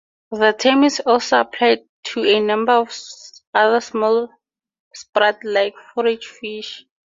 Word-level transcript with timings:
The 0.31 0.53
term 0.53 0.83
is 0.83 0.99
also 1.01 1.41
applied 1.41 1.81
to 2.05 2.25
a 2.25 2.39
number 2.39 2.71
of 2.71 2.91
other 3.53 3.79
small 3.81 4.31
sprat-like 4.95 5.75
forage 5.93 6.25
fish. 6.25 6.87